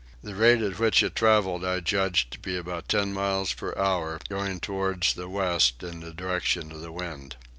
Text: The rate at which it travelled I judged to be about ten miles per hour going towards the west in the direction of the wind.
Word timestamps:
The 0.23 0.33
rate 0.33 0.63
at 0.63 0.79
which 0.79 1.03
it 1.03 1.15
travelled 1.15 1.63
I 1.63 1.79
judged 1.79 2.31
to 2.31 2.39
be 2.39 2.57
about 2.57 2.87
ten 2.89 3.13
miles 3.13 3.53
per 3.53 3.75
hour 3.77 4.17
going 4.29 4.59
towards 4.59 5.13
the 5.13 5.29
west 5.29 5.83
in 5.83 5.99
the 5.99 6.11
direction 6.11 6.71
of 6.71 6.81
the 6.81 6.91
wind. 6.91 7.35